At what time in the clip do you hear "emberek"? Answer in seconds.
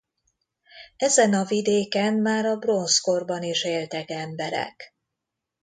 4.09-4.95